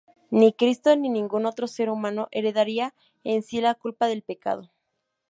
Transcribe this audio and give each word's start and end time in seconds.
Ni 0.31 0.51
Cristo 0.51 0.95
ni 0.95 1.09
ningún 1.09 1.45
otro 1.45 1.67
ser 1.67 1.91
humano 1.91 2.27
heredaría 2.31 2.95
en 3.23 3.43
sí 3.43 3.61
la 3.61 3.75
culpa 3.75 4.07
del 4.07 4.23
pecado. 4.23 4.71